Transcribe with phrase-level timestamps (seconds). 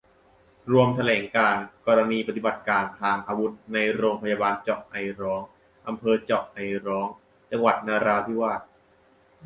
[0.71, 5.41] รวมแถลงการณ์ กรณีปฏิบัติการทางอาวุธในโรงพยาบาลเจาะไอร้อง
[5.87, 7.07] อำเภอเจาะไอร้อง
[7.51, 8.61] จังหวัดนราธิวาส